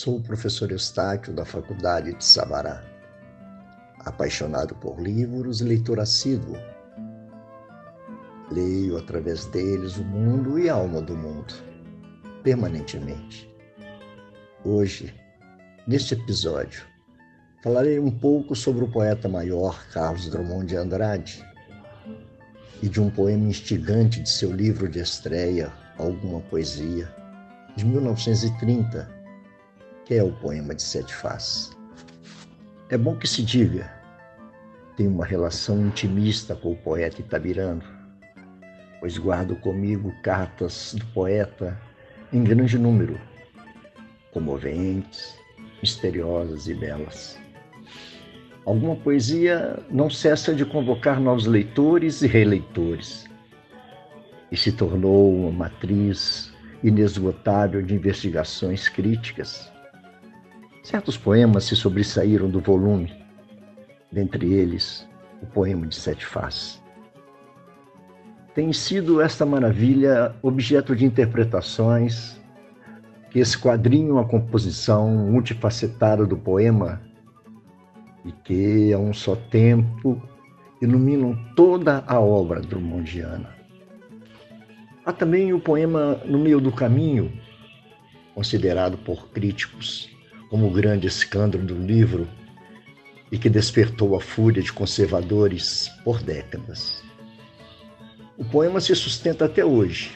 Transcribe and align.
Sou 0.00 0.18
o 0.18 0.22
professor 0.22 0.70
Eustáquio 0.70 1.32
da 1.32 1.44
Faculdade 1.44 2.14
de 2.14 2.24
Sabará. 2.24 2.84
Apaixonado 3.98 4.72
por 4.76 5.00
livros 5.00 5.60
leitor 5.60 5.98
assíduo. 5.98 6.56
Leio 8.48 8.96
através 8.96 9.46
deles 9.46 9.96
o 9.96 10.04
mundo 10.04 10.56
e 10.56 10.70
a 10.70 10.74
alma 10.74 11.02
do 11.02 11.16
mundo, 11.16 11.52
permanentemente. 12.44 13.52
Hoje, 14.64 15.12
neste 15.84 16.14
episódio, 16.14 16.86
falarei 17.60 17.98
um 17.98 18.12
pouco 18.12 18.54
sobre 18.54 18.84
o 18.84 18.92
poeta 18.92 19.28
maior 19.28 19.84
Carlos 19.88 20.30
Drummond 20.30 20.66
de 20.66 20.76
Andrade 20.76 21.44
e 22.80 22.88
de 22.88 23.00
um 23.00 23.10
poema 23.10 23.48
instigante 23.48 24.22
de 24.22 24.30
seu 24.30 24.52
livro 24.52 24.88
de 24.88 25.00
estreia, 25.00 25.72
Alguma 25.98 26.40
Poesia, 26.42 27.12
de 27.74 27.84
1930 27.84 29.17
que 30.08 30.14
é 30.14 30.24
o 30.24 30.32
poema 30.32 30.74
de 30.74 30.80
Sete 30.80 31.14
Faces. 31.14 31.70
É 32.88 32.96
bom 32.96 33.14
que 33.14 33.28
se 33.28 33.42
diga, 33.42 33.92
tenho 34.96 35.10
uma 35.10 35.26
relação 35.26 35.86
intimista 35.86 36.56
com 36.56 36.72
o 36.72 36.76
poeta 36.76 37.20
itabirano, 37.20 37.82
pois 39.00 39.18
guardo 39.18 39.54
comigo 39.56 40.10
cartas 40.22 40.94
do 40.94 41.04
poeta 41.08 41.78
em 42.32 42.42
grande 42.42 42.78
número, 42.78 43.20
comoventes, 44.32 45.36
misteriosas 45.82 46.68
e 46.68 46.74
belas. 46.74 47.38
Alguma 48.64 48.96
poesia 48.96 49.78
não 49.90 50.08
cessa 50.08 50.54
de 50.54 50.64
convocar 50.64 51.20
novos 51.20 51.44
leitores 51.44 52.22
e 52.22 52.26
releitores, 52.26 53.26
e 54.50 54.56
se 54.56 54.72
tornou 54.72 55.36
uma 55.36 55.52
matriz 55.52 56.50
inesgotável 56.82 57.82
de 57.82 57.94
investigações 57.94 58.88
críticas 58.88 59.70
Certos 60.88 61.18
poemas 61.18 61.64
se 61.64 61.76
sobressaíram 61.76 62.48
do 62.48 62.60
volume, 62.60 63.12
dentre 64.10 64.54
eles 64.54 65.06
o 65.42 65.46
poema 65.46 65.86
de 65.86 65.94
Sete 65.94 66.24
Faces. 66.24 66.82
Tem 68.54 68.72
sido 68.72 69.20
esta 69.20 69.44
maravilha 69.44 70.34
objeto 70.40 70.96
de 70.96 71.04
interpretações 71.04 72.40
que 73.30 73.38
esquadrinham 73.38 74.18
a 74.18 74.24
composição 74.24 75.10
multifacetada 75.10 76.24
do 76.24 76.38
poema 76.38 77.02
e 78.24 78.32
que, 78.32 78.90
a 78.90 78.98
um 78.98 79.12
só 79.12 79.36
tempo, 79.36 80.18
iluminam 80.80 81.38
toda 81.54 82.02
a 82.06 82.18
obra 82.18 82.62
drummondiana. 82.62 83.54
Há 85.04 85.12
também 85.12 85.52
o 85.52 85.60
poema 85.60 86.18
No 86.24 86.38
Meio 86.38 86.62
do 86.62 86.72
Caminho, 86.72 87.30
considerado 88.34 88.96
por 88.96 89.28
críticos 89.28 90.16
como 90.48 90.66
o 90.66 90.70
grande 90.70 91.06
escândalo 91.06 91.64
do 91.64 91.74
livro 91.74 92.28
e 93.30 93.38
que 93.38 93.50
despertou 93.50 94.16
a 94.16 94.20
fúria 94.20 94.62
de 94.62 94.72
conservadores 94.72 95.88
por 96.04 96.22
décadas. 96.22 97.02
O 98.36 98.44
poema 98.44 98.80
se 98.80 98.94
sustenta 98.94 99.44
até 99.44 99.64
hoje, 99.64 100.12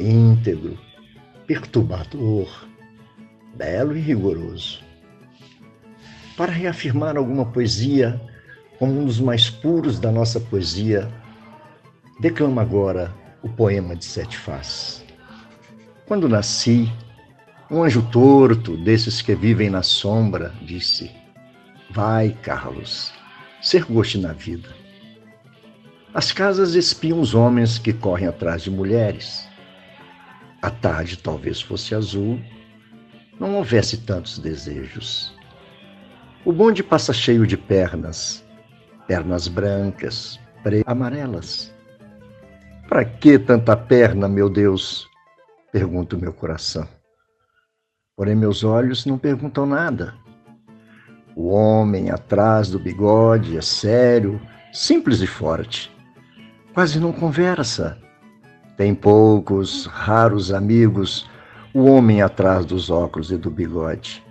íntegro, 0.00 0.78
perturbador, 1.46 2.66
belo 3.54 3.96
e 3.96 4.00
rigoroso. 4.00 4.80
Para 6.36 6.50
reafirmar 6.50 7.16
alguma 7.16 7.46
poesia 7.46 8.20
como 8.78 9.00
um 9.00 9.04
dos 9.04 9.20
mais 9.20 9.48
puros 9.48 10.00
da 10.00 10.10
nossa 10.10 10.40
poesia, 10.40 11.08
declama 12.20 12.62
agora 12.62 13.14
o 13.42 13.48
poema 13.48 13.94
de 13.94 14.04
Sete 14.04 14.38
Faces. 14.38 15.04
Quando 16.06 16.28
nasci, 16.28 16.90
um 17.72 17.82
anjo 17.82 18.02
torto, 18.02 18.76
desses 18.76 19.22
que 19.22 19.34
vivem 19.34 19.70
na 19.70 19.82
sombra, 19.82 20.52
disse: 20.60 21.10
Vai, 21.90 22.36
Carlos, 22.42 23.10
ser 23.62 23.84
goste 23.84 24.18
na 24.18 24.34
vida. 24.34 24.68
As 26.12 26.30
casas 26.30 26.74
espiam 26.74 27.18
os 27.18 27.34
homens 27.34 27.78
que 27.78 27.94
correm 27.94 28.28
atrás 28.28 28.62
de 28.62 28.70
mulheres. 28.70 29.48
A 30.60 30.70
tarde 30.70 31.16
talvez 31.16 31.62
fosse 31.62 31.94
azul, 31.94 32.38
não 33.40 33.56
houvesse 33.56 33.96
tantos 34.02 34.38
desejos. 34.38 35.34
O 36.44 36.52
bonde 36.52 36.82
passa 36.82 37.14
cheio 37.14 37.46
de 37.46 37.56
pernas, 37.56 38.44
pernas 39.06 39.48
brancas, 39.48 40.38
pretas, 40.62 40.92
amarelas. 40.92 41.74
Para 42.86 43.06
que 43.06 43.38
tanta 43.38 43.74
perna, 43.74 44.28
meu 44.28 44.50
Deus? 44.50 45.08
Pergunta 45.72 46.16
o 46.16 46.20
meu 46.20 46.34
coração. 46.34 46.86
Porém, 48.16 48.34
meus 48.34 48.62
olhos 48.62 49.06
não 49.06 49.16
perguntam 49.16 49.64
nada. 49.64 50.14
O 51.34 51.48
homem 51.48 52.10
atrás 52.10 52.68
do 52.68 52.78
bigode 52.78 53.56
é 53.56 53.62
sério, 53.62 54.40
simples 54.70 55.22
e 55.22 55.26
forte. 55.26 55.90
Quase 56.74 57.00
não 57.00 57.10
conversa. 57.10 57.98
Tem 58.76 58.94
poucos, 58.94 59.86
raros 59.86 60.52
amigos, 60.52 61.28
o 61.72 61.84
homem 61.84 62.20
atrás 62.20 62.66
dos 62.66 62.90
óculos 62.90 63.30
e 63.30 63.38
do 63.38 63.50
bigode. 63.50 64.22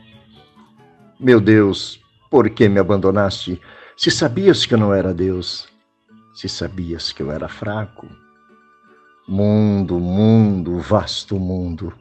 Meu 1.19 1.41
Deus, 1.41 1.99
por 2.29 2.49
que 2.51 2.69
me 2.69 2.79
abandonaste? 2.79 3.59
Se 3.97 4.11
sabias 4.11 4.65
que 4.65 4.75
eu 4.75 4.77
não 4.77 4.93
era 4.93 5.11
Deus, 5.11 5.67
se 6.35 6.47
sabias 6.47 7.11
que 7.11 7.23
eu 7.23 7.31
era 7.31 7.47
fraco. 7.47 8.07
Mundo, 9.27 9.99
mundo, 9.99 10.77
vasto 10.79 11.39
mundo 11.39 11.93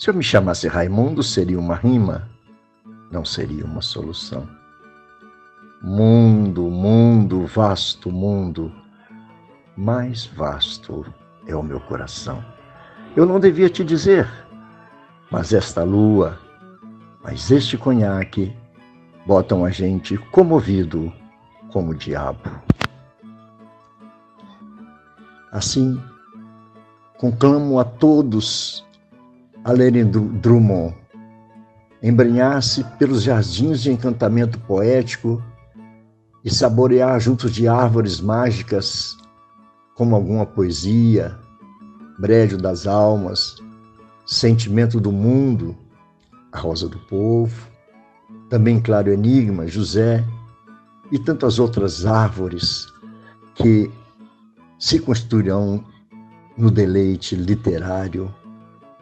se 0.00 0.08
eu 0.08 0.14
me 0.14 0.22
chamasse 0.22 0.66
Raimundo, 0.66 1.22
seria 1.22 1.60
uma 1.60 1.74
rima, 1.74 2.26
não 3.12 3.22
seria 3.22 3.66
uma 3.66 3.82
solução. 3.82 4.48
Mundo, 5.82 6.70
mundo, 6.70 7.44
vasto 7.44 8.10
mundo, 8.10 8.72
mais 9.76 10.24
vasto 10.24 11.04
é 11.46 11.54
o 11.54 11.62
meu 11.62 11.78
coração. 11.80 12.42
Eu 13.14 13.26
não 13.26 13.38
devia 13.38 13.68
te 13.68 13.84
dizer, 13.84 14.26
mas 15.30 15.52
esta 15.52 15.84
lua, 15.84 16.38
mas 17.22 17.50
este 17.50 17.76
conhaque, 17.76 18.56
botam 19.26 19.66
a 19.66 19.70
gente 19.70 20.16
comovido 20.16 21.12
como 21.70 21.90
o 21.90 21.94
diabo. 21.94 22.50
Assim, 25.52 26.02
conclamo 27.18 27.78
a 27.78 27.84
todos 27.84 28.88
a 29.64 29.72
lerem 29.72 30.04
Drummond, 30.10 30.94
embrenhar-se 32.02 32.82
pelos 32.98 33.22
jardins 33.22 33.82
de 33.82 33.92
encantamento 33.92 34.58
poético 34.60 35.42
e 36.44 36.50
saborear 36.50 37.20
junto 37.20 37.50
de 37.50 37.68
árvores 37.68 38.20
mágicas, 38.20 39.16
como 39.94 40.16
alguma 40.16 40.46
poesia, 40.46 41.38
Brédio 42.18 42.56
das 42.56 42.86
Almas, 42.86 43.56
Sentimento 44.26 44.98
do 44.98 45.12
Mundo, 45.12 45.76
A 46.52 46.58
Rosa 46.58 46.88
do 46.88 46.98
Povo, 46.98 47.68
também 48.48 48.80
Claro 48.80 49.12
Enigma, 49.12 49.66
José 49.66 50.24
e 51.12 51.18
tantas 51.18 51.58
outras 51.58 52.06
árvores 52.06 52.86
que 53.54 53.90
se 54.78 54.98
construirão 54.98 55.84
no 56.56 56.70
deleite 56.70 57.36
literário 57.36 58.34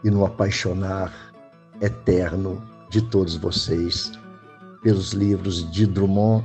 e 0.04 0.10
no 0.10 0.24
apaixonar 0.24 1.12
eterno 1.80 2.62
de 2.90 3.02
todos 3.02 3.36
vocês 3.36 4.12
pelos 4.82 5.12
livros 5.12 5.70
de 5.70 5.86
Drummond 5.86 6.44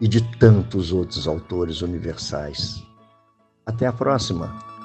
e 0.00 0.08
de 0.08 0.20
tantos 0.38 0.92
outros 0.92 1.26
autores 1.26 1.82
universais. 1.82 2.82
Até 3.66 3.86
a 3.86 3.92
próxima! 3.92 4.77